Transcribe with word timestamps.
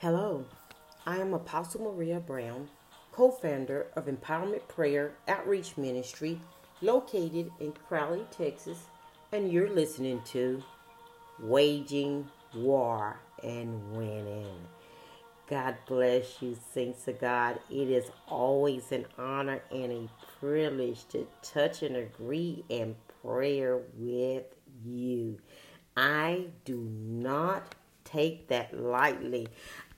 Hello, 0.00 0.46
I 1.04 1.18
am 1.18 1.34
Apostle 1.34 1.82
Maria 1.82 2.20
Brown, 2.20 2.70
co 3.12 3.30
founder 3.30 3.88
of 3.94 4.06
Empowerment 4.06 4.66
Prayer 4.66 5.12
Outreach 5.28 5.76
Ministry, 5.76 6.40
located 6.80 7.50
in 7.60 7.72
Crowley, 7.72 8.24
Texas, 8.30 8.78
and 9.30 9.52
you're 9.52 9.68
listening 9.68 10.22
to 10.28 10.62
Waging 11.38 12.26
War 12.54 13.20
and 13.44 13.92
Winning. 13.94 14.56
God 15.50 15.76
bless 15.84 16.40
you, 16.40 16.56
saints 16.72 17.06
of 17.06 17.20
God. 17.20 17.60
It 17.68 17.90
is 17.90 18.10
always 18.26 18.92
an 18.92 19.04
honor 19.18 19.60
and 19.70 19.92
a 19.92 20.08
privilege 20.38 21.06
to 21.08 21.26
touch 21.42 21.82
and 21.82 21.96
agree 21.96 22.64
in 22.70 22.96
prayer 23.22 23.82
with 23.98 24.46
you. 24.82 25.38
I 25.94 26.46
do 26.64 26.78
not 26.78 27.74
take 28.10 28.48
that 28.48 28.78
lightly. 28.78 29.48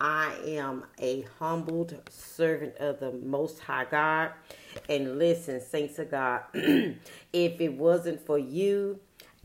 I 0.03 0.35
am 0.45 0.83
a 0.99 1.25
humbled 1.39 1.97
servant 2.11 2.77
of 2.79 2.99
the 2.99 3.13
Most 3.13 3.61
High 3.61 3.85
God. 3.89 4.33
And 4.89 5.17
listen, 5.17 5.61
saints 5.61 5.97
of 6.01 6.11
God, 6.11 6.41
if 6.55 6.99
it 7.33 7.75
wasn't 7.75 8.21
for 8.27 8.37
you, 8.37 8.99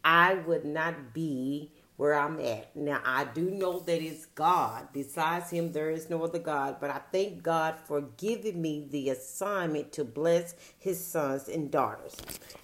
I 0.04 0.34
would 0.34 0.66
not 0.66 1.14
be 1.14 1.70
where 1.98 2.14
I'm 2.14 2.40
at. 2.40 2.76
Now, 2.76 3.02
I 3.04 3.26
do 3.26 3.50
know 3.50 3.80
that 3.80 4.02
it's 4.02 4.28
God. 4.28 4.88
Besides 4.94 5.50
Him, 5.50 5.72
there 5.72 5.90
is 5.90 6.10
no 6.10 6.24
other 6.24 6.40
God. 6.40 6.78
But 6.80 6.92
I 6.92 7.02
thank 7.12 7.44
God 7.44 7.76
for 7.86 8.02
giving 8.02 8.62
me 8.62 8.86
the 8.90 9.10
assignment 9.10 9.92
to 9.94 10.06
bless 10.06 10.56
His 10.78 11.04
sons 11.04 11.50
and 11.50 11.72
daughters. 11.72 12.16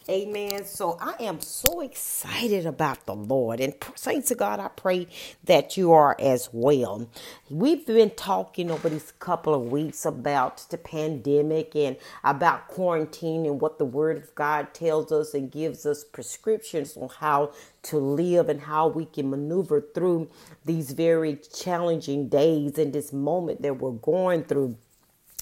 Amen. 0.07 0.65
So 0.65 0.97
I 1.01 1.15
am 1.23 1.41
so 1.41 1.81
excited 1.81 2.65
about 2.67 3.05
the 3.05 3.15
Lord. 3.15 3.59
And 3.59 3.73
saints 3.95 4.29
of 4.31 4.37
God, 4.37 4.59
I 4.59 4.67
pray 4.67 5.07
that 5.45 5.77
you 5.77 5.93
are 5.93 6.15
as 6.20 6.49
well. 6.51 7.09
We've 7.49 7.85
been 7.85 8.11
talking 8.11 8.70
over 8.70 8.87
these 8.89 9.13
couple 9.13 9.55
of 9.55 9.71
weeks 9.71 10.05
about 10.05 10.65
the 10.70 10.77
pandemic 10.77 11.75
and 11.75 11.97
about 12.23 12.68
quarantine 12.68 13.45
and 13.45 13.59
what 13.59 13.79
the 13.79 13.85
Word 13.85 14.18
of 14.18 14.35
God 14.35 14.73
tells 14.75 15.12
us 15.12 15.34
and 15.34 15.51
gives 15.51 15.85
us 15.87 16.03
prescriptions 16.03 16.95
on 16.97 17.09
how 17.20 17.51
to 17.84 17.98
live 17.98 18.49
and 18.49 18.62
how 18.62 18.87
we 18.87 19.05
can 19.05 19.29
maneuver 19.29 19.81
through 19.93 20.29
these 20.65 20.91
very 20.91 21.37
challenging 21.53 22.29
days 22.29 22.77
and 22.77 22.93
this 22.93 23.13
moment 23.13 23.62
that 23.62 23.79
we're 23.79 23.91
going 23.91 24.43
through. 24.43 24.77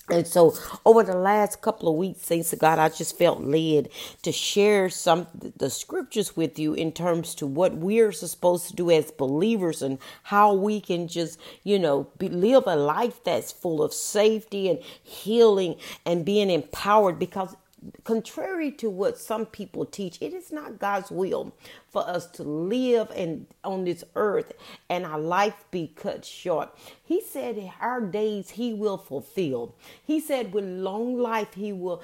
And 0.10 0.28
so, 0.28 0.54
over 0.86 1.04
the 1.04 1.16
last 1.16 1.62
couple 1.62 1.88
of 1.88 1.96
weeks, 1.96 2.20
thanks 2.22 2.50
to 2.50 2.58
God, 2.58 2.80
I 2.80 2.90
just 2.90 3.18
felt 3.18 3.42
led 3.42 3.90
to 4.24 4.32
share 4.32 4.90
some 4.90 5.28
the 5.56 5.70
scriptures 5.70 6.36
with 6.36 6.60
you 6.60 6.74
in 6.74 6.92
terms 6.92 7.34
to 7.36 7.48
what 7.48 7.76
we're 7.76 8.12
supposed 8.12 8.68
to 8.68 8.76
do 8.76 8.92
as 8.92 9.12
believers 9.12 9.82
and 9.82 10.00
how 10.24 10.54
we 10.54 10.82
can 10.82 11.08
just, 11.08 11.40
you 11.64 11.80
know, 11.80 12.08
be, 12.18 12.28
live 12.28 12.64
a 12.66 12.76
life 12.76 13.24
that's 13.24 13.54
full 13.54 13.82
of 13.82 13.94
safety 13.94 14.70
and 14.70 14.80
healing 15.02 15.76
and 16.06 16.26
being 16.26 16.50
empowered. 16.50 17.18
Because 17.18 17.56
contrary 18.04 18.72
to 18.72 18.90
what 18.90 19.18
some 19.18 19.46
people 19.46 19.86
teach, 19.86 20.18
it 20.22 20.34
is 20.34 20.52
not 20.52 20.80
God's 20.80 21.10
will 21.12 21.54
for 21.92 22.08
us 22.08 22.26
to 22.28 22.44
live 22.44 23.12
and 23.16 23.46
on 23.64 23.84
this 23.84 24.04
earth 24.16 24.54
and 24.90 25.06
our 25.06 25.20
life 25.20 25.66
be 25.72 25.92
cut 25.94 26.24
short. 26.24 26.74
He 27.04 27.22
said 27.22 27.72
our 27.82 28.00
days 28.00 28.52
he 28.52 28.74
will 28.74 28.98
fulfill. 28.98 29.76
He 30.02 30.22
said 30.22 30.54
with 30.54 30.64
long 30.64 31.18
life 31.18 31.54
he 31.56 31.74
will 31.74 32.02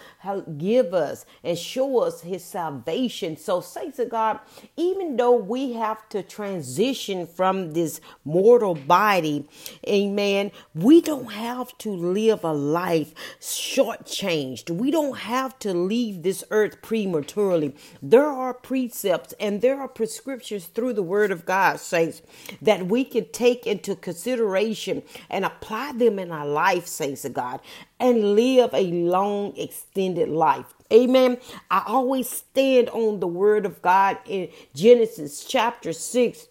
give 0.57 0.93
us 0.93 1.25
and 1.43 1.57
show 1.57 1.99
us 1.99 2.21
his 2.21 2.43
salvation. 2.43 3.37
So 3.37 3.61
say 3.61 3.91
to 3.91 4.05
God, 4.05 4.41
even 4.75 5.15
though 5.15 5.37
we 5.37 5.73
have 5.73 6.09
to 6.09 6.21
transition 6.21 7.25
from 7.25 7.71
this 7.71 8.01
mortal 8.25 8.75
body, 8.75 9.47
amen, 9.87 10.51
we 10.75 10.99
don't 10.99 11.31
have 11.31 11.77
to 11.77 11.89
live 11.89 12.43
a 12.43 12.51
life 12.51 13.13
shortchanged. 13.39 14.69
We 14.69 14.91
don't 14.91 15.19
have 15.19 15.57
to 15.59 15.73
leave 15.73 16.23
this 16.23 16.43
earth 16.51 16.81
prematurely. 16.81 17.75
There 18.01 18.27
are 18.27 18.53
precepts 18.53 19.33
and 19.39 19.61
there 19.61 19.76
are 19.79 19.87
prescriptions 19.87 20.65
through 20.65 20.93
the 20.93 21.03
word 21.03 21.31
of 21.31 21.45
God, 21.45 21.79
saints, 21.79 22.21
that 22.61 22.87
we 22.87 23.03
can 23.03 23.25
take 23.31 23.67
into 23.67 23.95
consideration 23.95 25.03
and 25.29 25.45
apply 25.45 25.93
them 25.93 26.19
in 26.19 26.31
our 26.31 26.47
life, 26.47 26.87
saints 26.87 27.25
of 27.25 27.33
God, 27.33 27.61
and 27.99 28.35
live 28.35 28.71
a 28.73 28.85
long, 28.87 29.55
extended 29.57 30.29
life. 30.29 30.73
Amen. 30.91 31.37
I 31.69 31.83
always 31.85 32.29
stand 32.29 32.89
on 32.89 33.19
the 33.19 33.27
word 33.27 33.65
of 33.65 33.81
God 33.81 34.17
in 34.25 34.49
Genesis 34.73 35.43
chapter 35.43 35.93
6, 35.93 36.47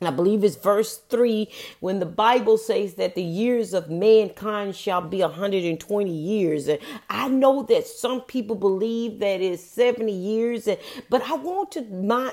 I 0.00 0.10
believe 0.10 0.44
it's 0.44 0.54
verse 0.54 0.98
3 1.08 1.48
when 1.80 1.98
the 1.98 2.06
Bible 2.06 2.56
says 2.56 2.94
that 2.94 3.16
the 3.16 3.22
years 3.22 3.74
of 3.74 3.90
mankind 3.90 4.76
shall 4.76 5.00
be 5.00 5.22
120 5.22 6.08
years. 6.08 6.68
And 6.68 6.78
I 7.10 7.26
know 7.26 7.64
that 7.64 7.84
some 7.84 8.20
people 8.20 8.54
believe 8.54 9.18
that 9.18 9.40
it's 9.40 9.60
70 9.64 10.12
years, 10.12 10.68
but 11.10 11.22
I 11.28 11.34
want 11.34 11.72
to 11.72 11.80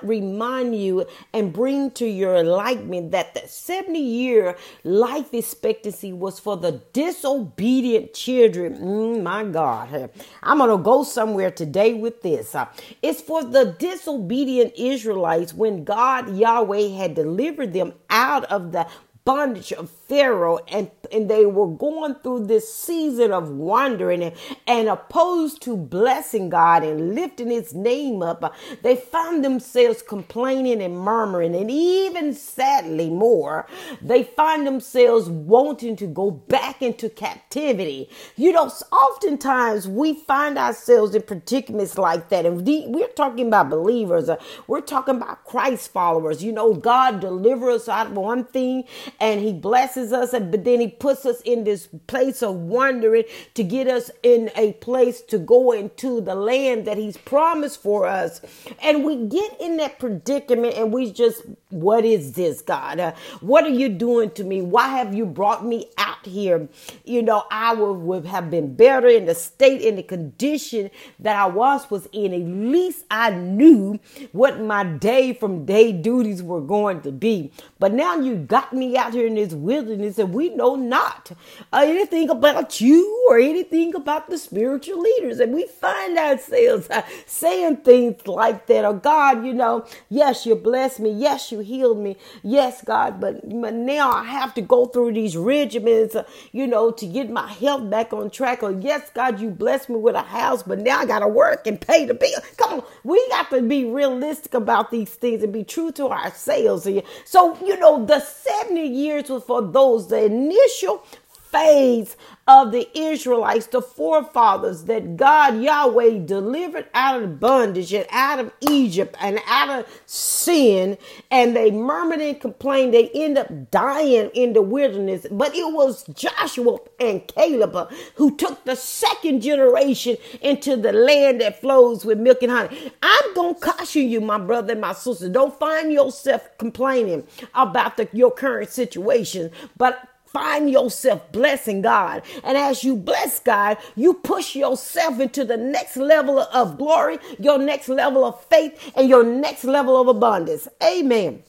remind 0.04 0.76
you 0.80 1.08
and 1.34 1.52
bring 1.52 1.90
to 1.92 2.06
your 2.06 2.36
enlightenment 2.36 3.10
that 3.12 3.34
the 3.34 3.48
70 3.48 3.98
year 3.98 4.58
life 4.84 5.34
expectancy 5.34 6.14
was 6.14 6.40
for 6.40 6.58
the 6.58 6.84
disobedient 6.94 8.14
children. 8.14 8.78
Mm, 8.78 9.24
my 9.24 9.44
God, 9.44 10.12
I'm 10.44 10.60
going 10.60 10.70
to 10.70 10.84
go 10.84 11.04
somewhere 11.04 11.50
today 11.50 11.96
with 11.96 12.22
this. 12.22 12.56
It's 13.02 13.22
for 13.22 13.44
the 13.44 13.76
disobedient 13.80 14.74
Israelites 14.78 15.52
when 15.52 15.84
God 15.84 16.38
Yahweh 16.38 16.90
had 16.90 17.16
delivered 17.16 17.55
them 17.74 17.94
out 18.10 18.46
of 18.46 18.72
the 18.72 18.88
bondage 19.26 19.72
of 19.74 19.90
Pharaoh 20.08 20.60
and, 20.68 20.92
and 21.12 21.30
they 21.30 21.46
were 21.46 21.68
going 21.68 22.16
through 22.16 22.46
this 22.46 22.74
season 22.74 23.32
of 23.32 23.50
wandering 23.50 24.24
and, 24.24 24.36
and 24.68 24.88
opposed 24.88 25.62
to 25.64 25.76
blessing 25.78 26.50
God 26.50 26.84
and 26.84 27.16
lifting 27.16 27.50
his 27.50 27.74
name 27.74 28.22
up, 28.22 28.54
they 28.84 28.96
found 28.96 29.44
themselves 29.44 30.02
complaining 30.02 30.82
and 30.82 30.98
murmuring 30.98 31.56
and 31.56 31.72
even 31.72 32.34
sadly 32.34 33.10
more, 33.10 33.68
they 34.02 34.24
find 34.24 34.66
themselves 34.66 35.30
wanting 35.30 35.96
to 35.96 36.08
go 36.08 36.32
back 36.32 36.82
into 36.82 37.10
captivity. 37.10 38.10
You 38.36 38.52
know, 38.52 38.72
oftentimes 38.92 39.88
we 39.88 40.14
find 40.14 40.58
ourselves 40.58 41.16
in 41.16 41.22
predicaments 41.22 41.98
like 41.98 42.30
that. 42.30 42.46
And 42.46 42.66
we're 42.66 43.08
talking 43.10 43.48
about 43.48 43.70
believers. 43.70 44.30
Uh, 44.30 44.38
we're 44.68 44.82
talking 44.82 45.16
about 45.16 45.46
Christ 45.46 45.92
followers. 45.92 46.44
You 46.44 46.52
know, 46.52 46.74
God 46.74 47.20
deliver 47.20 47.70
us 47.70 47.88
out 47.88 48.08
of 48.08 48.14
one 48.14 48.46
thing 48.46 48.84
and 49.20 49.42
he 49.42 49.54
blesses 49.54 49.95
us, 49.98 50.34
and 50.34 50.52
but 50.52 50.64
then 50.64 50.80
he 50.80 50.88
puts 50.88 51.26
us 51.26 51.42
in 51.42 51.64
this 51.64 51.88
place 52.08 52.42
of 52.42 52.56
wandering 52.56 53.24
to 53.54 53.64
get 53.64 53.88
us 53.88 54.12
in 54.24 54.52
a 54.56 54.74
place 54.74 55.22
to 55.22 55.38
go 55.38 55.72
into 55.72 56.22
the 56.22 56.36
land 56.36 56.86
that 56.86 56.98
he's 56.98 57.18
promised 57.18 57.82
for 57.82 58.06
us. 58.08 58.42
And 58.82 59.04
we 59.04 59.26
get 59.28 59.60
in 59.60 59.78
that 59.78 60.00
predicament 60.00 60.76
and 60.76 60.94
we 60.94 61.12
just, 61.12 61.44
what 61.70 62.06
is 62.06 62.34
this, 62.34 62.62
God? 62.62 63.00
Uh, 63.00 63.14
what 63.42 63.64
are 63.66 63.70
you 63.70 63.90
doing 63.90 64.32
to 64.32 64.44
me? 64.44 64.62
Why 64.62 64.90
have 64.90 65.14
you 65.14 65.26
brought 65.26 65.66
me 65.66 65.90
out 65.98 66.05
here? 66.26 66.68
You 67.04 67.22
know, 67.22 67.46
I 67.52 67.74
would, 67.74 67.94
would 67.94 68.26
have 68.26 68.50
been 68.52 68.76
better 68.76 69.08
in 69.08 69.26
the 69.26 69.36
state, 69.36 69.82
in 69.82 69.96
the 69.96 70.04
condition 70.04 70.92
that 71.20 71.36
I 71.36 71.46
was 71.48 71.90
was 71.90 72.08
in. 72.12 72.34
At 72.34 72.42
least 72.42 73.06
I 73.10 73.32
knew 73.32 74.00
what 74.32 74.62
my 74.62 74.84
day 74.84 75.34
from 75.34 75.66
day 75.66 75.92
duties 75.92 76.42
were 76.44 76.62
going 76.62 77.02
to 77.02 77.12
be. 77.12 77.52
But 77.80 77.94
now 77.94 78.18
you 78.18 78.36
got 78.36 78.74
me 78.74 78.98
out 78.98 79.14
here 79.14 79.28
in 79.28 79.36
this 79.36 79.54
wilderness 79.54 80.18
and 80.20 80.34
we 80.34 80.50
know 80.50 80.76
not 80.76 81.32
anything 81.74 82.30
about 82.30 82.82
you 82.82 83.26
or 83.30 83.40
anything 83.40 83.96
about 83.96 84.30
the 84.30 84.38
spiritual 84.38 85.02
leaders. 85.02 85.40
And 85.40 85.54
we 85.54 85.68
find 85.68 86.18
ourselves 86.18 86.90
uh, 86.90 87.04
saying 87.26 87.78
things 87.78 88.28
like 88.28 88.68
that. 88.68 88.86
Oh 88.86 88.94
God, 88.94 89.46
you 89.46 89.54
know, 89.54 89.86
yes, 90.10 90.46
you 90.46 90.56
blessed 90.56 91.00
me. 91.00 91.12
Yes, 91.12 91.52
you 91.52 91.60
healed 91.60 92.00
me. 92.00 92.18
Yes, 92.44 92.84
God, 92.84 93.20
but, 93.20 93.42
but 93.44 93.74
now 93.74 94.12
I 94.12 94.24
have 94.24 94.54
to 94.56 94.62
go 94.62 94.86
through 94.86 95.14
these 95.14 95.36
regimens, 95.36 96.15
you 96.52 96.68
know, 96.68 96.92
to 96.92 97.06
get 97.06 97.30
my 97.30 97.52
health 97.52 97.90
back 97.90 98.14
on 98.14 98.30
track. 98.30 98.64
Or 98.64 98.72
yes, 98.72 99.10
God, 99.14 99.40
you 99.40 99.50
blessed 99.50 99.90
me 99.90 99.96
with 99.96 100.16
a 100.16 100.22
house, 100.22 100.64
but 100.64 100.80
now 100.80 101.00
I 101.00 101.06
got 101.06 101.20
to 101.20 101.28
work 101.28 101.68
and 101.68 101.80
pay 101.80 102.06
the 102.06 102.14
bill. 102.14 102.40
Come 102.58 102.80
on, 102.80 102.86
we 103.04 103.26
got 103.30 103.50
to 103.50 103.62
be 103.62 103.86
realistic 103.86 104.54
about 104.54 104.92
these 104.92 105.10
things 105.10 105.44
and 105.44 105.52
be 105.52 105.64
true 105.64 105.92
to 105.94 106.10
ourselves. 106.10 106.88
So, 107.26 107.58
you 107.66 107.78
know, 107.80 108.06
the 108.06 108.20
70 108.20 108.82
years 108.86 109.30
was 109.30 109.44
for 109.44 109.62
those, 109.62 110.08
the 110.08 110.24
initial 110.26 111.04
phase 111.52 112.18
of 112.48 112.72
the 112.72 112.88
Israelites, 112.98 113.68
the 113.68 113.82
forefathers 113.82 114.84
that 114.84 115.18
God 115.18 115.62
Yahweh 115.62 116.20
delivered 116.26 116.88
out 116.94 117.24
of 117.24 117.40
bondage 117.40 117.92
and 117.94 118.06
out 118.12 118.40
of 118.40 118.52
Egypt 118.62 119.16
and 119.20 119.40
out 119.48 119.80
of 119.80 120.02
sin, 120.06 120.98
and 121.32 121.56
they 121.56 121.72
murmured 121.72 122.22
and 122.22 122.40
complained. 122.40 122.94
They 122.94 123.10
end 123.10 123.38
up 123.38 123.72
dying 123.72 124.30
in 124.34 124.54
the 124.54 124.62
wilderness. 124.62 125.26
But 125.32 125.56
it 125.56 125.74
was 125.74 126.06
Joshua 126.14 126.78
and 127.00 127.26
Caleb 127.28 127.92
who 128.16 128.36
took 128.36 128.64
the 128.66 128.76
second 128.76 129.42
generation 129.42 130.18
into 130.42 130.76
the 130.76 130.94
land 130.94 131.42
that 131.42 131.62
flows 131.62 132.06
with 132.06 132.20
milk 132.20 132.44
and 132.44 132.52
honey. 132.52 132.92
I'm 133.02 133.34
gonna 133.34 133.56
caution 133.56 134.08
you, 134.08 134.22
my 134.22 134.38
brother 134.38 134.74
and 134.74 134.82
my 134.82 134.94
sister. 134.94 135.30
Don't 135.30 135.58
find 135.58 135.92
yourself 135.92 136.48
complaining 136.58 137.26
about 137.54 137.98
the, 137.98 138.08
your 138.14 138.32
current 138.32 138.70
situation, 138.70 139.52
but 139.78 140.08
find 140.36 140.70
yourself 140.70 141.32
blessing 141.32 141.82
God. 141.82 142.22
And 142.44 142.58
as 142.58 142.84
you 142.84 142.98
bless 142.98 143.40
God, 143.40 143.78
you 143.96 144.16
push 144.16 144.54
yourself 144.54 145.22
into 145.22 145.46
the 145.46 145.56
next 145.56 145.96
level 145.96 146.40
of 146.40 146.78
glory, 146.78 147.20
your 147.40 147.58
next 147.58 147.88
level 147.88 148.26
of 148.26 148.44
faith, 148.44 148.92
and 148.98 149.08
your 149.08 149.24
next 149.24 149.64
level 149.64 149.96
of 149.96 150.10
abundance. 150.10 150.68
Amen. 150.84 151.42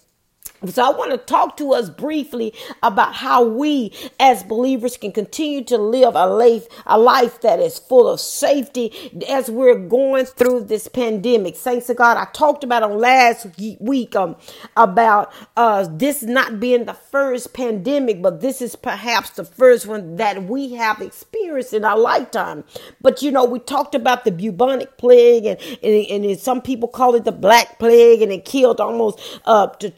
So 0.64 0.82
I 0.82 0.96
want 0.96 1.10
to 1.10 1.18
talk 1.18 1.56
to 1.58 1.74
us 1.74 1.90
briefly 1.90 2.54
about 2.82 3.14
how 3.14 3.44
we 3.44 3.92
as 4.18 4.42
believers 4.42 4.96
can 4.96 5.12
continue 5.12 5.62
to 5.64 5.76
live 5.76 6.14
a 6.14 6.26
life, 6.26 6.66
a 6.86 6.98
life 6.98 7.42
that 7.42 7.60
is 7.60 7.78
full 7.78 8.08
of 8.08 8.20
safety 8.20 8.92
as 9.28 9.50
we're 9.50 9.78
going 9.78 10.24
through 10.24 10.64
this 10.64 10.88
pandemic. 10.88 11.56
Saints 11.56 11.90
of 11.90 11.96
God, 11.96 12.16
I 12.16 12.24
talked 12.32 12.64
about 12.64 12.82
on 12.82 12.98
last 12.98 13.46
week 13.80 14.16
um, 14.16 14.36
about 14.76 15.32
uh, 15.56 15.86
this 15.90 16.22
not 16.22 16.58
being 16.58 16.86
the 16.86 16.94
first 16.94 17.52
pandemic, 17.52 18.22
but 18.22 18.40
this 18.40 18.62
is 18.62 18.76
perhaps 18.76 19.30
the 19.30 19.44
first 19.44 19.86
one 19.86 20.16
that 20.16 20.44
we 20.44 20.74
have 20.74 21.00
experienced 21.00 21.74
in 21.74 21.84
our 21.84 21.98
lifetime. 21.98 22.64
But 23.00 23.22
you 23.22 23.30
know, 23.30 23.44
we 23.44 23.58
talked 23.58 23.94
about 23.94 24.24
the 24.24 24.32
bubonic 24.32 24.96
plague 24.96 25.44
and, 25.44 25.60
and, 25.82 26.24
and 26.24 26.40
some 26.40 26.62
people 26.62 26.88
call 26.88 27.14
it 27.14 27.24
the 27.24 27.32
black 27.32 27.78
plague 27.78 28.22
and 28.22 28.32
it 28.32 28.44
killed 28.44 28.80
almost 28.80 29.20
up 29.44 29.80
to 29.80 29.90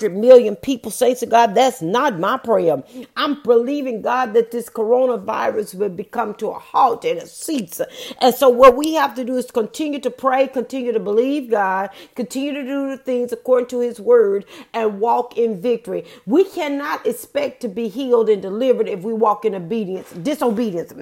200 0.00 0.18
million 0.20 0.56
people 0.56 0.90
say 0.90 1.14
to 1.14 1.26
God, 1.26 1.54
that's 1.54 1.82
not 1.82 2.18
my 2.18 2.38
prayer. 2.38 2.82
I'm 3.16 3.42
believing 3.42 4.02
God 4.02 4.32
that 4.34 4.50
this 4.50 4.68
coronavirus 4.68 5.74
will 5.74 5.90
become 5.90 6.34
to 6.34 6.48
a 6.48 6.58
halt 6.58 7.04
and 7.04 7.18
a 7.18 7.26
cease. 7.26 7.80
And 8.20 8.34
so 8.34 8.48
what 8.48 8.76
we 8.76 8.94
have 8.94 9.14
to 9.16 9.24
do 9.24 9.36
is 9.36 9.50
continue 9.50 10.00
to 10.00 10.10
pray, 10.10 10.48
continue 10.48 10.92
to 10.92 11.00
believe 11.00 11.50
God, 11.50 11.90
continue 12.14 12.54
to 12.54 12.62
do 12.62 12.90
the 12.90 12.96
things 12.96 13.32
according 13.32 13.68
to 13.68 13.80
his 13.80 14.00
word 14.00 14.44
and 14.72 15.00
walk 15.00 15.36
in 15.36 15.60
victory. 15.60 16.04
We 16.26 16.44
cannot 16.44 17.06
expect 17.06 17.60
to 17.62 17.68
be 17.68 17.88
healed 17.88 18.28
and 18.28 18.40
delivered 18.42 18.88
if 18.88 19.02
we 19.02 19.12
walk 19.12 19.44
in 19.44 19.54
obedience, 19.54 20.10
disobedience. 20.12 20.92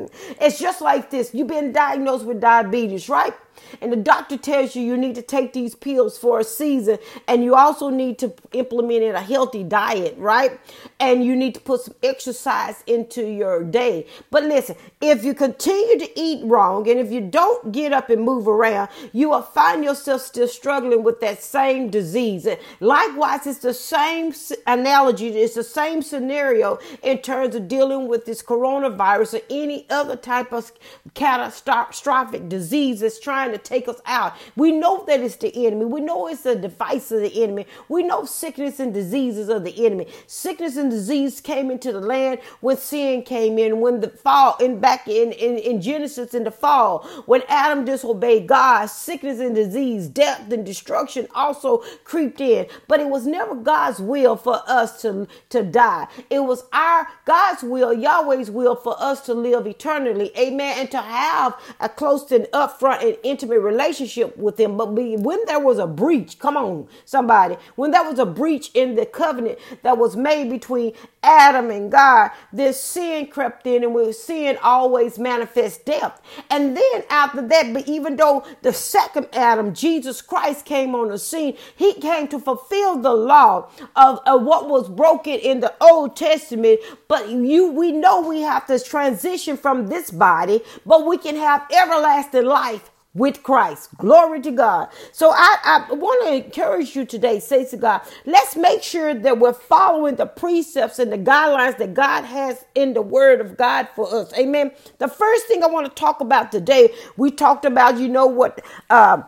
It's 0.40 0.58
just 0.58 0.80
like 0.80 1.10
this. 1.10 1.34
You've 1.34 1.48
been 1.48 1.72
diagnosed 1.72 2.24
with 2.24 2.40
diabetes, 2.40 3.08
right? 3.08 3.34
And 3.80 3.92
the 3.92 3.96
doctor 3.96 4.36
tells 4.36 4.74
you 4.74 4.82
you 4.82 4.96
need 4.96 5.14
to 5.14 5.22
take 5.22 5.52
these 5.52 5.74
pills 5.74 6.18
for 6.18 6.40
a 6.40 6.44
season 6.44 6.98
and 7.26 7.44
you 7.44 7.54
also 7.54 7.88
need 7.88 8.18
to 8.18 8.32
implement 8.52 8.98
a 9.14 9.20
healthy 9.20 9.62
diet 9.62 10.14
right? 10.18 10.58
And 11.00 11.24
you 11.24 11.36
need 11.36 11.54
to 11.54 11.60
put 11.60 11.82
some 11.82 11.94
exercise 12.02 12.82
into 12.86 13.26
your 13.26 13.62
day. 13.64 14.06
But 14.30 14.44
listen 14.44 14.76
if 15.00 15.24
you 15.24 15.34
continue 15.34 15.98
to 15.98 16.20
eat 16.20 16.44
wrong 16.44 16.88
and 16.88 16.98
if 16.98 17.10
you 17.10 17.20
don't 17.20 17.72
get 17.72 17.92
up 17.92 18.10
and 18.10 18.22
move 18.22 18.48
around 18.48 18.88
you 19.12 19.30
will 19.30 19.42
find 19.42 19.84
yourself 19.84 20.22
still 20.22 20.48
struggling 20.48 21.02
with 21.02 21.20
that 21.20 21.42
same 21.42 21.90
disease. 21.90 22.46
Likewise 22.80 23.46
it's 23.46 23.58
the 23.58 23.74
same 23.74 24.32
analogy 24.66 25.28
it's 25.28 25.54
the 25.54 25.64
same 25.64 26.02
scenario 26.02 26.78
in 27.02 27.18
terms 27.18 27.54
of 27.54 27.68
dealing 27.68 28.08
with 28.08 28.24
this 28.24 28.42
coronavirus 28.42 29.34
or 29.34 29.42
any 29.50 29.86
other 29.90 30.16
type 30.16 30.52
of 30.52 30.72
catastrophic 31.14 32.48
disease 32.48 33.00
that's 33.00 33.20
trying 33.20 33.47
trying 33.48 33.58
to 33.58 33.64
take 33.64 33.88
us 33.88 34.00
out. 34.06 34.34
We 34.56 34.72
know 34.72 35.04
that 35.06 35.20
it's 35.20 35.36
the 35.36 35.66
enemy. 35.66 35.84
We 35.86 36.00
know 36.00 36.28
it's 36.28 36.44
a 36.46 36.56
device 36.56 37.10
of 37.10 37.20
the 37.20 37.42
enemy. 37.42 37.66
We 37.88 38.02
know 38.02 38.24
sickness 38.24 38.80
and 38.80 38.92
diseases 38.92 39.48
of 39.48 39.64
the 39.64 39.86
enemy. 39.86 40.06
Sickness 40.26 40.76
and 40.76 40.90
disease 40.90 41.40
came 41.40 41.70
into 41.70 41.92
the 41.92 42.00
land 42.00 42.40
when 42.60 42.76
sin 42.76 43.22
came 43.22 43.58
in, 43.58 43.80
when 43.80 44.00
the 44.00 44.08
fall 44.10 44.56
in 44.58 44.80
back 44.80 45.08
in, 45.08 45.32
in, 45.32 45.58
in 45.58 45.80
Genesis 45.80 46.34
in 46.34 46.44
the 46.44 46.50
fall, 46.50 47.00
when 47.26 47.42
Adam 47.48 47.84
disobeyed 47.84 48.46
God, 48.46 48.86
sickness 48.86 49.40
and 49.40 49.54
disease, 49.54 50.08
death 50.08 50.50
and 50.52 50.64
destruction 50.64 51.26
also 51.34 51.78
creeped 52.04 52.40
in. 52.40 52.66
But 52.86 53.00
it 53.00 53.08
was 53.08 53.26
never 53.26 53.54
God's 53.54 54.00
will 54.00 54.36
for 54.36 54.60
us 54.66 55.00
to, 55.02 55.26
to 55.50 55.62
die. 55.62 56.08
It 56.30 56.40
was 56.40 56.64
our 56.72 57.06
God's 57.24 57.62
will, 57.62 57.92
Yahweh's 57.92 58.50
will 58.50 58.76
for 58.76 58.96
us 58.98 59.20
to 59.26 59.34
live 59.34 59.66
eternally. 59.66 60.30
Amen. 60.38 60.78
And 60.78 60.90
to 60.90 60.98
have 60.98 61.56
a 61.80 61.88
close 61.88 62.30
and 62.30 62.46
upfront 62.52 63.02
and 63.02 63.16
intimate 63.38 63.60
relationship 63.60 64.36
with 64.36 64.58
him. 64.58 64.76
But 64.76 64.92
when 64.92 65.44
there 65.46 65.60
was 65.60 65.78
a 65.78 65.86
breach, 65.86 66.40
come 66.40 66.56
on, 66.56 66.88
somebody, 67.04 67.56
when 67.76 67.92
there 67.92 68.02
was 68.02 68.18
a 68.18 68.26
breach 68.26 68.72
in 68.74 68.96
the 68.96 69.06
covenant 69.06 69.60
that 69.82 69.96
was 69.96 70.16
made 70.16 70.50
between 70.50 70.92
Adam 71.22 71.70
and 71.70 71.90
God, 71.90 72.32
this 72.52 72.82
sin 72.82 73.28
crept 73.28 73.64
in, 73.66 73.84
and 73.84 73.94
we 73.94 74.12
sin 74.12 74.58
always 74.60 75.20
manifests 75.20 75.78
death. 75.84 76.20
And 76.50 76.76
then 76.76 77.04
after 77.10 77.42
that, 77.46 77.72
but 77.72 77.86
even 77.86 78.16
though 78.16 78.44
the 78.62 78.72
second 78.72 79.28
Adam, 79.32 79.72
Jesus 79.72 80.20
Christ, 80.20 80.64
came 80.64 80.96
on 80.96 81.08
the 81.08 81.18
scene, 81.18 81.56
he 81.76 81.94
came 81.94 82.26
to 82.28 82.40
fulfill 82.40 82.96
the 82.98 83.14
law 83.14 83.68
of, 83.94 84.20
of 84.26 84.42
what 84.42 84.68
was 84.68 84.88
broken 84.88 85.34
in 85.34 85.60
the 85.60 85.74
Old 85.80 86.16
Testament. 86.16 86.80
But 87.06 87.28
you, 87.28 87.70
we 87.70 87.92
know 87.92 88.20
we 88.20 88.40
have 88.40 88.66
to 88.66 88.80
transition 88.80 89.56
from 89.56 89.86
this 89.86 90.10
body, 90.10 90.60
but 90.84 91.06
we 91.06 91.18
can 91.18 91.36
have 91.36 91.66
everlasting 91.70 92.44
life 92.44 92.90
with 93.18 93.42
Christ. 93.42 93.90
Glory 93.98 94.40
to 94.42 94.52
God. 94.52 94.88
So 95.12 95.30
I, 95.30 95.86
I 95.90 95.92
want 95.94 96.26
to 96.26 96.44
encourage 96.46 96.96
you 96.96 97.04
today, 97.04 97.40
say 97.40 97.64
to 97.66 97.76
God, 97.76 98.02
let's 98.26 98.56
make 98.56 98.82
sure 98.82 99.14
that 99.14 99.38
we're 99.38 99.52
following 99.54 100.16
the 100.16 100.26
precepts 100.26 100.98
and 100.98 101.12
the 101.12 101.18
guidelines 101.18 101.78
that 101.78 101.94
God 101.94 102.24
has 102.24 102.64
in 102.74 102.94
the 102.94 103.02
word 103.02 103.40
of 103.40 103.56
God 103.56 103.88
for 103.94 104.14
us. 104.14 104.32
Amen. 104.38 104.72
The 104.98 105.08
first 105.08 105.46
thing 105.46 105.64
I 105.64 105.68
want 105.68 105.86
to 105.86 105.94
talk 106.00 106.20
about 106.20 106.52
today, 106.52 106.94
we 107.16 107.30
talked 107.30 107.64
about, 107.64 107.98
you 107.98 108.08
know 108.08 108.26
what, 108.26 108.62
uh, 108.90 109.22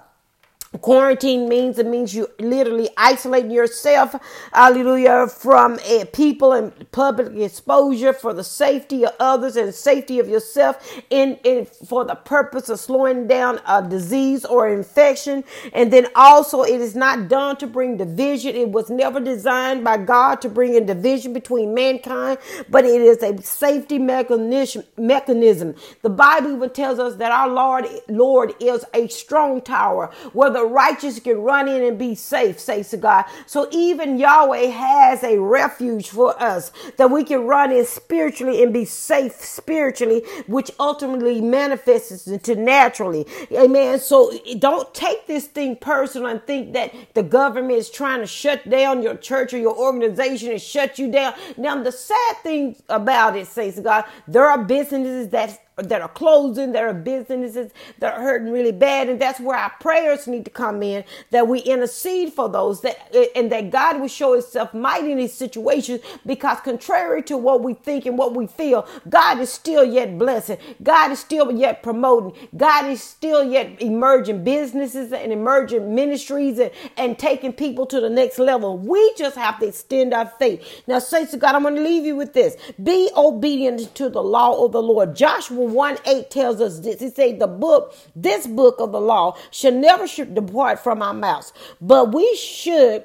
Quarantine 0.78 1.48
means 1.48 1.80
it 1.80 1.86
means 1.86 2.14
you 2.14 2.28
literally 2.38 2.88
isolating 2.96 3.50
yourself, 3.50 4.14
hallelujah, 4.52 5.26
from 5.26 5.80
uh, 5.90 6.04
people 6.12 6.52
and 6.52 6.90
public 6.92 7.36
exposure 7.36 8.12
for 8.12 8.32
the 8.32 8.44
safety 8.44 9.04
of 9.04 9.12
others 9.18 9.56
and 9.56 9.74
safety 9.74 10.20
of 10.20 10.28
yourself 10.28 11.00
in, 11.10 11.40
in 11.42 11.64
for 11.66 12.04
the 12.04 12.14
purpose 12.14 12.68
of 12.68 12.78
slowing 12.78 13.26
down 13.26 13.60
a 13.66 13.82
disease 13.82 14.44
or 14.44 14.68
infection. 14.68 15.42
And 15.72 15.92
then 15.92 16.06
also 16.14 16.62
it 16.62 16.80
is 16.80 16.94
not 16.94 17.28
done 17.28 17.56
to 17.56 17.66
bring 17.66 17.96
division. 17.96 18.54
It 18.54 18.70
was 18.70 18.90
never 18.90 19.18
designed 19.18 19.82
by 19.82 19.96
God 19.96 20.40
to 20.42 20.48
bring 20.48 20.76
in 20.76 20.86
division 20.86 21.32
between 21.32 21.74
mankind, 21.74 22.38
but 22.68 22.84
it 22.84 23.00
is 23.02 23.24
a 23.24 23.42
safety 23.42 23.98
mechanism 23.98 24.84
mechanism. 24.96 25.74
The 26.02 26.10
Bible 26.10 26.54
even 26.54 26.70
tells 26.70 27.00
us 27.00 27.16
that 27.16 27.32
our 27.32 27.48
Lord 27.48 27.86
Lord 28.08 28.54
is 28.60 28.84
a 28.94 29.08
strong 29.08 29.60
tower 29.62 30.12
where 30.32 30.59
the 30.60 30.66
righteous 30.66 31.18
can 31.20 31.38
run 31.38 31.68
in 31.68 31.82
and 31.82 31.98
be 31.98 32.14
safe, 32.14 32.60
says 32.60 32.90
to 32.90 32.98
God. 32.98 33.24
So 33.46 33.66
even 33.70 34.18
Yahweh 34.18 34.66
has 34.66 35.24
a 35.24 35.38
refuge 35.38 36.10
for 36.10 36.40
us 36.40 36.70
that 36.98 37.10
we 37.10 37.24
can 37.24 37.46
run 37.46 37.72
in 37.72 37.86
spiritually 37.86 38.62
and 38.62 38.70
be 38.70 38.84
safe 38.84 39.32
spiritually, 39.42 40.22
which 40.46 40.70
ultimately 40.78 41.40
manifests 41.40 42.26
into 42.26 42.56
naturally. 42.56 43.26
Amen. 43.52 43.98
So 44.00 44.38
don't 44.58 44.92
take 44.94 45.26
this 45.26 45.46
thing 45.46 45.76
personal 45.76 46.28
and 46.28 46.42
think 46.46 46.74
that 46.74 46.92
the 47.14 47.22
government 47.22 47.78
is 47.78 47.88
trying 47.88 48.20
to 48.20 48.26
shut 48.26 48.68
down 48.68 49.02
your 49.02 49.16
church 49.16 49.54
or 49.54 49.58
your 49.58 49.76
organization 49.76 50.50
and 50.50 50.60
shut 50.60 50.98
you 50.98 51.10
down. 51.10 51.32
Now, 51.56 51.82
the 51.82 51.92
sad 51.92 52.36
thing 52.42 52.76
about 52.90 53.34
it, 53.34 53.46
says 53.46 53.80
God, 53.80 54.04
there 54.28 54.44
are 54.44 54.62
businesses 54.62 55.30
that 55.30 55.58
that 55.82 56.02
are 56.02 56.08
closing, 56.08 56.72
there 56.72 56.88
are 56.88 56.94
businesses 56.94 57.72
that 57.98 58.14
are 58.14 58.22
hurting 58.22 58.50
really 58.52 58.72
bad, 58.72 59.08
and 59.08 59.20
that's 59.20 59.40
where 59.40 59.56
our 59.56 59.72
prayers 59.80 60.26
need 60.26 60.44
to 60.44 60.50
come 60.50 60.82
in. 60.82 61.04
That 61.30 61.48
we 61.48 61.60
intercede 61.60 62.32
for 62.32 62.48
those 62.48 62.80
that 62.82 63.14
and 63.36 63.50
that 63.52 63.70
God 63.70 64.00
will 64.00 64.08
show 64.08 64.34
Himself 64.34 64.74
mighty 64.74 65.12
in 65.12 65.18
these 65.18 65.34
situations. 65.34 66.00
Because 66.26 66.60
contrary 66.60 67.22
to 67.24 67.36
what 67.36 67.62
we 67.62 67.74
think 67.74 68.06
and 68.06 68.18
what 68.18 68.34
we 68.34 68.46
feel, 68.46 68.86
God 69.08 69.40
is 69.40 69.52
still 69.52 69.84
yet 69.84 70.18
blessing. 70.18 70.58
God 70.82 71.10
is 71.12 71.20
still 71.20 71.50
yet 71.52 71.82
promoting. 71.82 72.48
God 72.56 72.86
is 72.86 73.02
still 73.02 73.44
yet 73.44 73.80
emerging 73.80 74.44
businesses 74.44 75.12
and 75.12 75.32
emerging 75.32 75.94
ministries 75.94 76.58
and, 76.58 76.70
and 76.96 77.18
taking 77.18 77.52
people 77.52 77.86
to 77.86 78.00
the 78.00 78.10
next 78.10 78.38
level. 78.38 78.78
We 78.78 79.14
just 79.16 79.36
have 79.36 79.58
to 79.60 79.68
extend 79.68 80.14
our 80.14 80.26
faith. 80.38 80.82
Now, 80.86 80.98
saints 80.98 81.34
of 81.34 81.40
God, 81.40 81.54
I'm 81.54 81.62
going 81.62 81.76
to 81.76 81.82
leave 81.82 82.04
you 82.04 82.16
with 82.16 82.32
this: 82.32 82.56
Be 82.82 83.10
obedient 83.16 83.94
to 83.96 84.08
the 84.08 84.22
law 84.22 84.64
of 84.64 84.72
the 84.72 84.82
Lord. 84.82 85.14
Joshua 85.16 85.64
1 85.72 85.98
8 86.06 86.30
tells 86.30 86.60
us 86.60 86.80
this. 86.80 87.00
He 87.00 87.10
said, 87.10 87.38
The 87.38 87.46
book, 87.46 87.94
this 88.14 88.46
book 88.46 88.76
of 88.78 88.92
the 88.92 89.00
law, 89.00 89.36
should 89.50 89.74
never 89.74 90.06
should 90.06 90.34
depart 90.34 90.80
from 90.80 91.02
our 91.02 91.14
mouths, 91.14 91.52
but 91.80 92.14
we 92.14 92.36
should 92.36 93.04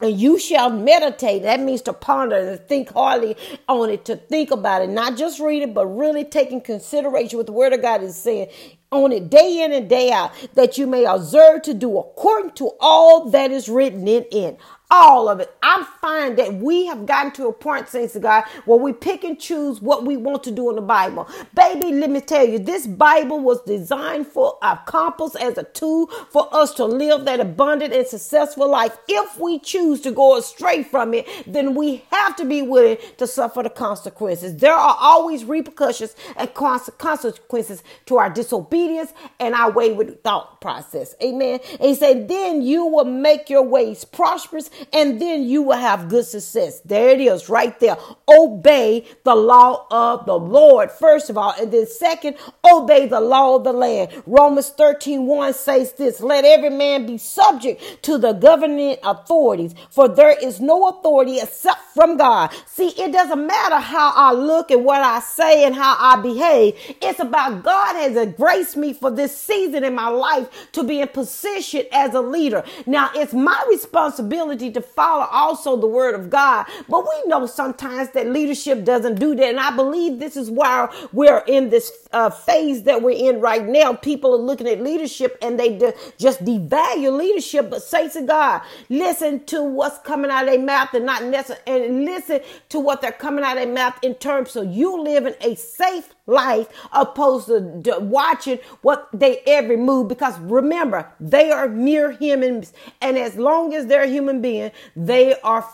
and 0.00 0.18
you 0.18 0.38
shall 0.38 0.70
meditate. 0.70 1.42
That 1.42 1.60
means 1.60 1.82
to 1.82 1.92
ponder 1.92 2.36
and 2.36 2.60
think 2.68 2.92
hardly 2.92 3.36
on 3.68 3.90
it, 3.90 4.04
to 4.04 4.16
think 4.16 4.50
about 4.50 4.82
it, 4.82 4.90
not 4.90 5.16
just 5.16 5.40
read 5.40 5.62
it, 5.62 5.74
but 5.74 5.86
really 5.86 6.24
taking 6.24 6.60
consideration 6.60 7.36
what 7.36 7.46
the 7.46 7.52
word 7.52 7.72
of 7.72 7.82
God 7.82 8.02
is 8.02 8.16
saying 8.16 8.48
on 8.90 9.12
it 9.12 9.28
day 9.28 9.62
in 9.62 9.72
and 9.72 9.88
day 9.88 10.10
out, 10.12 10.32
that 10.54 10.78
you 10.78 10.86
may 10.86 11.04
observe 11.04 11.62
to 11.62 11.74
do 11.74 11.98
according 11.98 12.52
to 12.52 12.70
all 12.80 13.28
that 13.30 13.50
is 13.50 13.68
written 13.68 14.06
in 14.08 14.24
it. 14.30 14.58
All 14.90 15.28
of 15.28 15.40
it. 15.40 15.54
I 15.62 15.86
find 16.00 16.38
that 16.38 16.54
we 16.54 16.86
have 16.86 17.04
gotten 17.04 17.32
to 17.32 17.48
a 17.48 17.52
point, 17.52 17.88
saints 17.88 18.16
of 18.16 18.22
God, 18.22 18.44
where 18.64 18.78
we 18.78 18.92
pick 18.92 19.22
and 19.24 19.38
choose 19.38 19.82
what 19.82 20.06
we 20.06 20.16
want 20.16 20.42
to 20.44 20.50
do 20.50 20.70
in 20.70 20.76
the 20.76 20.82
Bible. 20.82 21.28
Baby, 21.54 21.92
let 21.92 22.10
me 22.10 22.20
tell 22.20 22.46
you, 22.46 22.58
this 22.58 22.86
Bible 22.86 23.40
was 23.40 23.60
designed 23.62 24.26
for 24.26 24.58
a 24.62 24.78
compass 24.86 25.34
as 25.36 25.58
a 25.58 25.64
tool 25.64 26.06
for 26.30 26.48
us 26.54 26.72
to 26.74 26.84
live 26.84 27.24
that 27.26 27.40
abundant 27.40 27.92
and 27.92 28.06
successful 28.06 28.68
life. 28.68 28.96
If 29.08 29.38
we 29.38 29.58
choose 29.58 30.00
to 30.02 30.10
go 30.10 30.36
astray 30.38 30.82
from 30.82 31.12
it, 31.12 31.26
then 31.46 31.74
we 31.74 32.04
have 32.10 32.36
to 32.36 32.44
be 32.44 32.62
willing 32.62 32.96
to 33.18 33.26
suffer 33.26 33.62
the 33.62 33.70
consequences. 33.70 34.56
There 34.56 34.72
are 34.72 34.96
always 34.98 35.44
repercussions 35.44 36.16
and 36.36 36.52
consequences 36.54 37.82
to 38.06 38.16
our 38.16 38.30
disobedience 38.30 39.12
and 39.38 39.54
our 39.54 39.70
wayward 39.70 40.22
thought 40.24 40.60
process. 40.60 41.14
Amen. 41.22 41.60
And 41.72 41.82
he 41.82 41.94
said, 41.94 42.28
then 42.28 42.62
you 42.62 42.86
will 42.86 43.04
make 43.04 43.50
your 43.50 43.62
ways 43.62 44.04
prosperous 44.04 44.70
and 44.92 45.20
then 45.20 45.42
you 45.44 45.62
will 45.62 45.76
have 45.76 46.08
good 46.08 46.24
success. 46.24 46.80
There 46.80 47.10
it 47.10 47.20
is, 47.20 47.48
right 47.48 47.78
there. 47.80 47.96
Obey 48.28 49.06
the 49.24 49.34
law 49.34 49.86
of 49.90 50.26
the 50.26 50.38
Lord, 50.38 50.90
first 50.90 51.30
of 51.30 51.38
all. 51.38 51.54
And 51.58 51.72
then, 51.72 51.86
second, 51.86 52.36
obey 52.64 53.06
the 53.06 53.20
law 53.20 53.56
of 53.56 53.64
the 53.64 53.72
land. 53.72 54.22
Romans 54.26 54.68
13 54.70 55.26
1 55.26 55.54
says 55.54 55.92
this 55.92 56.20
Let 56.20 56.44
every 56.44 56.70
man 56.70 57.06
be 57.06 57.18
subject 57.18 58.02
to 58.02 58.18
the 58.18 58.32
governing 58.32 58.96
authorities, 59.02 59.74
for 59.90 60.08
there 60.08 60.36
is 60.38 60.60
no 60.60 60.88
authority 60.88 61.38
except 61.40 61.80
from 61.94 62.16
God. 62.16 62.54
See, 62.66 62.88
it 62.88 63.12
doesn't 63.12 63.46
matter 63.46 63.76
how 63.76 64.12
I 64.14 64.32
look 64.32 64.70
and 64.70 64.84
what 64.84 65.02
I 65.02 65.20
say 65.20 65.64
and 65.64 65.74
how 65.74 65.96
I 65.98 66.20
behave. 66.20 66.74
It's 67.02 67.20
about 67.20 67.62
God 67.62 67.94
has 67.96 68.34
graced 68.34 68.76
me 68.76 68.92
for 68.92 69.10
this 69.10 69.36
season 69.36 69.84
in 69.84 69.94
my 69.94 70.08
life 70.08 70.48
to 70.72 70.84
be 70.84 71.00
in 71.00 71.08
position 71.08 71.86
as 71.92 72.14
a 72.14 72.20
leader. 72.20 72.64
Now, 72.86 73.10
it's 73.14 73.32
my 73.32 73.64
responsibility 73.68 74.67
to 74.74 74.80
follow 74.80 75.26
also 75.30 75.76
the 75.76 75.86
word 75.86 76.14
of 76.14 76.30
God. 76.30 76.66
But 76.88 77.04
we 77.04 77.22
know 77.26 77.46
sometimes 77.46 78.10
that 78.10 78.28
leadership 78.28 78.84
doesn't 78.84 79.16
do 79.16 79.34
that. 79.34 79.44
And 79.44 79.60
I 79.60 79.74
believe 79.74 80.18
this 80.18 80.36
is 80.36 80.50
why 80.50 80.88
we're 81.12 81.42
in 81.46 81.70
this 81.70 82.08
uh, 82.12 82.30
phase 82.30 82.84
that 82.84 83.02
we're 83.02 83.10
in 83.10 83.40
right 83.40 83.66
now. 83.66 83.94
People 83.94 84.34
are 84.34 84.38
looking 84.42 84.68
at 84.68 84.80
leadership 84.82 85.38
and 85.42 85.58
they 85.58 85.76
de- 85.76 85.94
just 86.18 86.44
devalue 86.44 87.16
leadership. 87.16 87.70
But 87.70 87.82
saints 87.82 88.16
of 88.16 88.26
God, 88.26 88.62
listen 88.88 89.44
to 89.46 89.62
what's 89.62 89.98
coming 89.98 90.30
out 90.30 90.44
of 90.44 90.50
their 90.50 90.62
mouth 90.62 90.92
and 90.94 91.06
not 91.06 91.24
necessarily, 91.24 91.86
and 91.86 92.04
listen 92.04 92.40
to 92.70 92.80
what 92.80 93.00
they're 93.00 93.12
coming 93.12 93.44
out 93.44 93.56
of 93.56 93.64
their 93.64 93.74
mouth 93.74 93.98
in 94.02 94.14
terms 94.14 94.56
of 94.56 94.72
you 94.72 95.02
living 95.02 95.34
a 95.40 95.54
safe 95.54 96.14
life 96.28 96.68
opposed 96.92 97.48
to 97.48 97.98
watching 98.00 98.58
what 98.82 99.08
they 99.12 99.38
every 99.46 99.76
move 99.76 100.08
because 100.08 100.38
remember 100.40 101.10
they 101.18 101.50
are 101.50 101.68
mere 101.68 102.12
humans 102.12 102.72
and 103.00 103.18
as 103.18 103.36
long 103.36 103.74
as 103.74 103.86
they're 103.86 104.06
human 104.06 104.40
being 104.40 104.70
they 104.94 105.34
are 105.40 105.66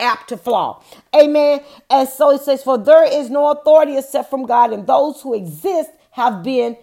apt 0.00 0.28
to 0.30 0.36
flaw. 0.36 0.82
Amen. 1.14 1.60
And 1.88 2.08
so 2.08 2.30
it 2.30 2.40
says 2.40 2.62
for 2.62 2.78
there 2.78 3.04
is 3.04 3.30
no 3.30 3.50
authority 3.50 3.96
except 3.96 4.30
from 4.30 4.46
god 4.46 4.72
and 4.72 4.86
those 4.86 5.20
who 5.20 5.34
exist 5.34 5.90
have 6.12 6.42
been 6.42 6.76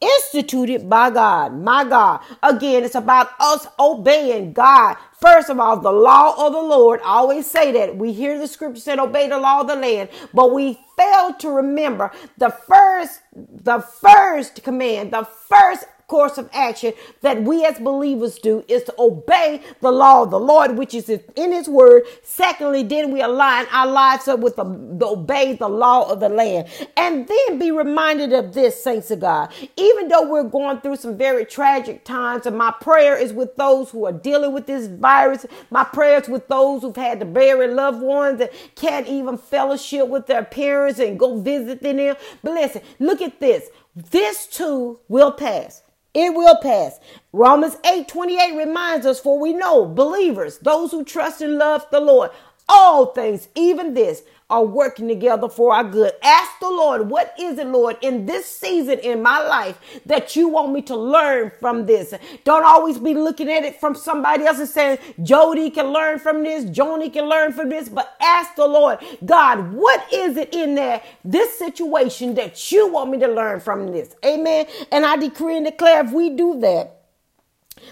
instituted 0.00 0.88
by 0.88 1.10
God. 1.10 1.54
My 1.54 1.84
God. 1.84 2.20
Again, 2.42 2.84
it's 2.84 2.94
about 2.94 3.30
us 3.40 3.66
obeying 3.78 4.52
God. 4.52 4.96
First 5.20 5.48
of 5.48 5.58
all, 5.58 5.78
the 5.78 5.92
law 5.92 6.46
of 6.46 6.52
the 6.52 6.60
Lord. 6.60 7.00
I 7.00 7.16
always 7.16 7.50
say 7.50 7.72
that. 7.72 7.96
We 7.96 8.12
hear 8.12 8.38
the 8.38 8.46
scripture 8.46 8.80
said, 8.80 8.98
obey 8.98 9.28
the 9.28 9.38
law 9.38 9.60
of 9.62 9.68
the 9.68 9.76
land, 9.76 10.10
but 10.34 10.52
we 10.52 10.78
fail 10.96 11.34
to 11.34 11.50
remember 11.50 12.10
the 12.38 12.50
first, 12.50 13.20
the 13.34 13.80
first 13.80 14.62
command, 14.62 15.12
the 15.12 15.24
first 15.24 15.84
course 16.06 16.38
of 16.38 16.48
action 16.52 16.92
that 17.22 17.42
we 17.42 17.64
as 17.64 17.78
believers 17.78 18.38
do 18.38 18.64
is 18.68 18.84
to 18.84 18.94
obey 18.98 19.60
the 19.80 19.90
law 19.90 20.22
of 20.22 20.30
the 20.30 20.38
Lord, 20.38 20.78
which 20.78 20.94
is 20.94 21.08
in 21.08 21.52
His 21.52 21.68
Word. 21.68 22.04
Secondly, 22.22 22.82
then 22.82 23.10
we 23.10 23.20
align 23.22 23.66
our 23.72 23.86
lives 23.86 24.28
up 24.28 24.40
with 24.40 24.56
the, 24.56 24.64
the 24.64 25.06
obey 25.06 25.54
the 25.54 25.68
law 25.68 26.10
of 26.10 26.20
the 26.20 26.28
land, 26.28 26.68
and 26.96 27.26
then 27.26 27.58
be 27.58 27.70
reminded 27.70 28.32
of 28.32 28.54
this, 28.54 28.82
saints 28.82 29.10
of 29.10 29.20
God. 29.20 29.52
Even 29.76 30.08
though 30.08 30.28
we're 30.28 30.44
going 30.44 30.80
through 30.80 30.96
some 30.96 31.16
very 31.16 31.44
tragic 31.44 32.04
times, 32.04 32.46
and 32.46 32.56
my 32.56 32.72
prayer 32.80 33.16
is 33.16 33.32
with 33.32 33.56
those 33.56 33.90
who 33.90 34.06
are 34.06 34.12
dealing 34.12 34.52
with 34.52 34.66
this 34.66 34.86
virus. 34.86 35.46
My 35.70 35.84
prayers 35.84 36.28
with 36.28 36.48
those 36.48 36.82
who've 36.82 36.96
had 36.96 37.20
to 37.20 37.26
bury 37.26 37.68
loved 37.68 38.00
ones 38.02 38.38
that 38.38 38.52
can't 38.74 39.08
even 39.08 39.38
fellowship 39.38 40.08
with 40.08 40.26
their 40.26 40.44
parents 40.44 40.98
and 40.98 41.18
go 41.18 41.40
visit 41.40 41.82
them. 41.82 42.16
But 42.42 42.52
listen, 42.54 42.82
look 42.98 43.20
at 43.20 43.40
this. 43.40 43.68
This 43.94 44.46
too 44.46 45.00
will 45.08 45.32
pass. 45.32 45.82
It 46.16 46.34
will 46.34 46.56
pass. 46.62 46.98
Romans 47.34 47.76
8 47.84 48.08
28 48.08 48.56
reminds 48.56 49.04
us, 49.04 49.20
for 49.20 49.38
we 49.38 49.52
know 49.52 49.84
believers, 49.84 50.56
those 50.60 50.90
who 50.90 51.04
trust 51.04 51.42
and 51.42 51.58
love 51.58 51.86
the 51.90 52.00
Lord, 52.00 52.30
all 52.68 53.06
things, 53.06 53.48
even 53.54 53.94
this, 53.94 54.22
are 54.48 54.64
working 54.64 55.08
together 55.08 55.48
for 55.48 55.72
our 55.72 55.82
good. 55.82 56.12
Ask 56.22 56.60
the 56.60 56.68
Lord, 56.68 57.10
what 57.10 57.34
is 57.38 57.58
it, 57.58 57.66
Lord, 57.66 57.96
in 58.00 58.26
this 58.26 58.46
season 58.46 59.00
in 59.00 59.20
my 59.20 59.40
life 59.40 59.78
that 60.06 60.36
you 60.36 60.48
want 60.48 60.72
me 60.72 60.82
to 60.82 60.96
learn 60.96 61.50
from 61.58 61.86
this? 61.86 62.14
Don't 62.44 62.64
always 62.64 62.98
be 62.98 63.14
looking 63.14 63.50
at 63.50 63.64
it 63.64 63.80
from 63.80 63.96
somebody 63.96 64.44
else 64.44 64.58
and 64.58 64.68
saying, 64.68 64.98
Jody 65.22 65.70
can 65.70 65.88
learn 65.88 66.20
from 66.20 66.44
this, 66.44 66.64
Joni 66.64 67.12
can 67.12 67.28
learn 67.28 67.52
from 67.52 67.68
this, 67.70 67.88
but 67.88 68.16
ask 68.20 68.54
the 68.54 68.66
Lord, 68.66 68.98
God, 69.24 69.72
what 69.72 70.12
is 70.12 70.36
it 70.36 70.54
in 70.54 70.76
there, 70.76 71.02
this 71.24 71.58
situation 71.58 72.34
that 72.36 72.70
you 72.70 72.88
want 72.92 73.10
me 73.10 73.18
to 73.18 73.28
learn 73.28 73.58
from 73.58 73.90
this? 73.90 74.14
Amen. 74.24 74.66
And 74.92 75.04
I 75.04 75.16
decree 75.16 75.56
and 75.56 75.66
declare 75.66 76.04
if 76.04 76.12
we 76.12 76.30
do 76.30 76.60
that, 76.60 76.95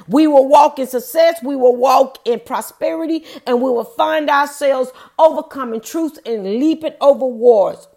we 0.08 0.26
will 0.26 0.48
walk 0.48 0.78
in 0.78 0.86
success, 0.86 1.42
we 1.42 1.56
will 1.56 1.76
walk 1.76 2.18
in 2.24 2.40
prosperity, 2.40 3.24
and 3.46 3.60
we 3.60 3.70
will 3.70 3.84
find 3.84 4.30
ourselves 4.30 4.92
overcoming 5.18 5.80
truth 5.80 6.18
and 6.26 6.44
leaping 6.44 6.94
over 7.00 7.26
wars, 7.26 7.88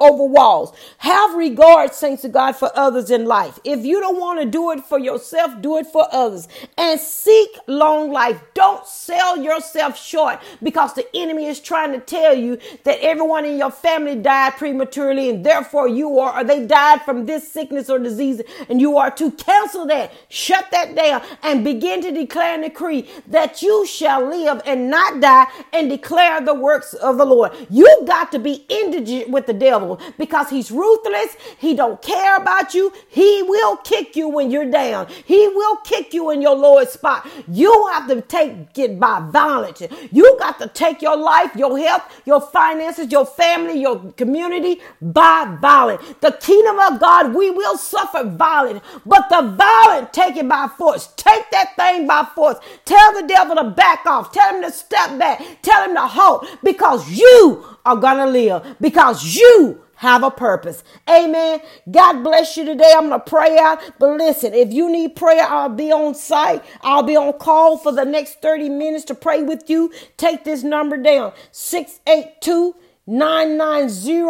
over 0.00 0.24
walls. 0.24 0.72
Have 0.98 1.34
regard, 1.34 1.94
saints 1.94 2.24
of 2.24 2.32
God, 2.32 2.52
for 2.52 2.70
others 2.74 3.10
in 3.10 3.24
life. 3.24 3.58
If 3.64 3.84
you 3.84 4.00
don't 4.00 4.18
want 4.18 4.40
to 4.40 4.46
do 4.46 4.70
it 4.72 4.84
for 4.84 4.98
yourself, 4.98 5.60
do 5.62 5.78
it 5.78 5.86
for 5.86 6.06
others. 6.12 6.48
And 6.76 7.00
seek 7.00 7.50
long 7.66 8.10
life. 8.10 8.40
Don't 8.54 8.86
sell 8.86 9.38
yourself 9.38 9.98
short 9.98 10.40
because 10.62 10.94
the 10.94 11.06
enemy 11.14 11.46
is 11.46 11.60
trying 11.60 11.92
to 11.92 12.00
tell 12.00 12.34
you 12.34 12.58
that 12.84 12.98
everyone 13.00 13.44
in 13.44 13.58
your 13.58 13.70
family 13.70 14.16
died 14.16 14.54
prematurely 14.56 15.30
and 15.30 15.44
therefore 15.44 15.88
you 15.88 16.18
are, 16.18 16.40
or 16.40 16.44
they 16.44 16.66
died 16.66 17.02
from 17.02 17.26
this 17.26 17.50
sickness 17.50 17.88
or 17.90 17.98
disease 17.98 18.42
and 18.68 18.80
you 18.80 18.96
are 18.96 19.10
to 19.10 19.30
cancel 19.32 19.86
that. 19.86 20.12
Shut 20.28 20.70
that 20.70 20.94
down 20.94 21.22
and 21.44 21.62
begin 21.62 22.02
to 22.02 22.10
declare 22.10 22.54
and 22.54 22.64
decree 22.64 23.08
that 23.28 23.62
you 23.62 23.86
shall 23.86 24.26
live 24.26 24.60
and 24.66 24.90
not 24.90 25.20
die 25.20 25.46
and 25.72 25.88
declare 25.88 26.40
the 26.40 26.54
works 26.54 26.94
of 26.94 27.18
the 27.18 27.24
Lord. 27.24 27.52
You 27.70 28.02
got 28.06 28.32
to 28.32 28.38
be 28.38 28.64
indigent 28.68 29.30
with 29.30 29.46
the 29.46 29.52
devil 29.52 30.00
because 30.18 30.50
he's 30.50 30.70
ruthless. 30.70 31.36
He 31.58 31.74
don't 31.74 32.00
care 32.02 32.36
about 32.36 32.74
you. 32.74 32.92
He 33.08 33.42
will 33.42 33.76
kick 33.76 34.16
you 34.16 34.28
when 34.28 34.50
you're 34.50 34.70
down. 34.70 35.06
He 35.24 35.46
will 35.48 35.76
kick 35.76 36.14
you 36.14 36.30
in 36.30 36.40
your 36.40 36.56
lowest 36.56 36.94
spot. 36.94 37.28
You 37.46 37.88
have 37.92 38.08
to 38.08 38.22
take 38.22 38.78
it 38.78 38.98
by 38.98 39.20
violence. 39.30 39.82
You 40.10 40.36
got 40.38 40.58
to 40.60 40.68
take 40.68 41.02
your 41.02 41.16
life, 41.16 41.54
your 41.54 41.78
health, 41.78 42.22
your 42.24 42.40
finances, 42.40 43.12
your 43.12 43.26
family, 43.26 43.80
your 43.80 44.12
community 44.12 44.80
by 45.02 45.56
violence. 45.60 46.02
The 46.20 46.32
kingdom 46.32 46.78
of 46.80 47.00
God, 47.00 47.34
we 47.34 47.50
will 47.50 47.76
suffer 47.76 48.24
violence, 48.24 48.82
but 49.04 49.28
the 49.28 49.42
violent 49.42 50.12
take 50.12 50.36
it 50.36 50.48
by 50.48 50.68
force. 50.78 51.08
Take 51.16 51.33
Take 51.34 51.50
that 51.50 51.74
thing 51.76 52.06
by 52.06 52.26
force. 52.34 52.58
Tell 52.84 53.20
the 53.20 53.26
devil 53.26 53.56
to 53.56 53.64
back 53.64 54.06
off. 54.06 54.30
Tell 54.30 54.54
him 54.54 54.62
to 54.62 54.70
step 54.70 55.18
back. 55.18 55.42
Tell 55.62 55.88
him 55.88 55.96
to 55.96 56.06
halt 56.06 56.46
because 56.62 57.10
you 57.10 57.64
are 57.84 57.96
going 57.96 58.18
to 58.18 58.26
live 58.26 58.76
because 58.80 59.34
you 59.34 59.82
have 59.96 60.22
a 60.22 60.30
purpose. 60.30 60.84
Amen. 61.10 61.60
God 61.90 62.22
bless 62.22 62.56
you 62.56 62.64
today. 62.64 62.92
I'm 62.94 63.08
going 63.08 63.20
to 63.20 63.28
pray 63.28 63.58
out. 63.58 63.80
But 63.98 64.16
listen, 64.18 64.54
if 64.54 64.72
you 64.72 64.88
need 64.88 65.16
prayer, 65.16 65.42
I'll 65.42 65.68
be 65.68 65.90
on 65.90 66.14
site. 66.14 66.62
I'll 66.82 67.02
be 67.02 67.16
on 67.16 67.32
call 67.38 67.78
for 67.78 67.90
the 67.90 68.04
next 68.04 68.40
30 68.40 68.68
minutes 68.68 69.04
to 69.06 69.16
pray 69.16 69.42
with 69.42 69.68
you. 69.68 69.92
Take 70.16 70.44
this 70.44 70.62
number 70.62 70.96
down 70.96 71.32
682 71.50 72.76
990 73.06 74.20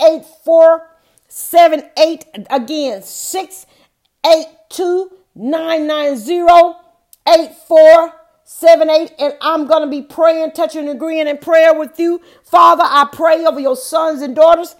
8478. 0.00 2.24
Again, 2.48 3.02
682 3.02 5.10
990 5.34 6.78
8478. 7.26 9.12
And 9.18 9.34
I'm 9.40 9.66
going 9.66 9.82
to 9.82 9.88
be 9.88 10.02
praying, 10.02 10.52
touching, 10.52 10.88
agreeing 10.88 11.26
in 11.26 11.38
prayer 11.38 11.74
with 11.74 11.98
you. 11.98 12.20
Father, 12.44 12.84
I 12.84 13.08
pray 13.12 13.44
over 13.44 13.60
your 13.60 13.76
sons 13.76 14.22
and 14.22 14.36
daughters. 14.36 14.76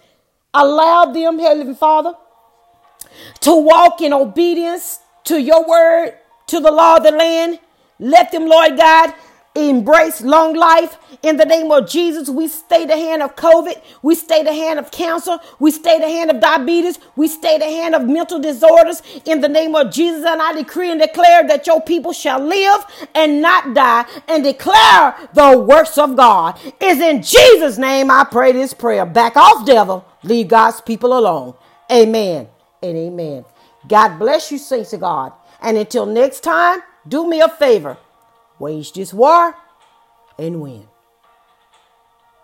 Allow 0.52 1.06
them, 1.06 1.38
Heavenly 1.38 1.74
Father, 1.74 2.14
to 3.40 3.56
walk 3.56 4.00
in 4.00 4.12
obedience 4.12 5.00
to 5.24 5.40
your 5.40 5.66
word, 5.66 6.14
to 6.48 6.60
the 6.60 6.70
law 6.70 6.98
of 6.98 7.02
the 7.02 7.10
land. 7.10 7.58
Let 7.98 8.30
them, 8.30 8.46
Lord 8.46 8.76
God, 8.76 9.14
embrace 9.54 10.20
long 10.20 10.54
life 10.54 10.98
in 11.22 11.36
the 11.36 11.44
name 11.44 11.70
of 11.70 11.88
Jesus. 11.88 12.28
We 12.28 12.48
stay 12.48 12.86
the 12.86 12.96
hand 12.96 13.22
of 13.22 13.36
COVID. 13.36 13.80
We 14.02 14.14
stay 14.14 14.42
the 14.42 14.52
hand 14.52 14.78
of 14.78 14.90
cancer. 14.90 15.38
We 15.58 15.70
stay 15.70 15.98
the 15.98 16.08
hand 16.08 16.30
of 16.30 16.40
diabetes. 16.40 16.98
We 17.14 17.28
stay 17.28 17.58
the 17.58 17.66
hand 17.66 17.94
of 17.94 18.06
mental 18.06 18.40
disorders 18.40 19.02
in 19.24 19.40
the 19.40 19.48
name 19.48 19.74
of 19.74 19.92
Jesus. 19.92 20.24
And 20.24 20.42
I 20.42 20.52
decree 20.52 20.90
and 20.90 21.00
declare 21.00 21.46
that 21.46 21.66
your 21.66 21.80
people 21.80 22.12
shall 22.12 22.40
live 22.40 22.84
and 23.14 23.40
not 23.40 23.74
die 23.74 24.06
and 24.26 24.42
declare 24.42 25.14
the 25.34 25.58
works 25.58 25.98
of 25.98 26.16
God. 26.16 26.58
Is 26.80 27.00
in 27.00 27.22
Jesus' 27.22 27.78
name 27.78 28.10
I 28.10 28.24
pray 28.24 28.52
this 28.52 28.74
prayer. 28.74 29.06
Back 29.06 29.36
off, 29.36 29.64
devil. 29.64 30.04
Leave 30.24 30.48
God's 30.48 30.80
people 30.80 31.16
alone. 31.16 31.54
Amen 31.90 32.48
and 32.82 32.96
amen. 32.96 33.44
God 33.86 34.18
bless 34.18 34.50
you, 34.50 34.58
saints 34.58 34.92
of 34.94 35.00
God. 35.00 35.32
And 35.60 35.76
until 35.76 36.06
next 36.06 36.40
time, 36.40 36.82
do 37.06 37.28
me 37.28 37.40
a 37.40 37.48
favor 37.48 37.98
wage 38.58 38.92
this 38.92 39.12
war 39.12 39.54
and 40.38 40.60
win. 40.60 40.88